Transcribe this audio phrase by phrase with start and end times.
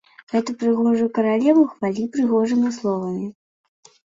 [0.31, 3.27] Гэту прыгожую каралеву хвалі прыгожымі словамі.